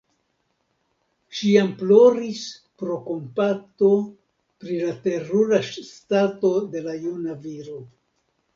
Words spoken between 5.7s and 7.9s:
stato de la juna viro.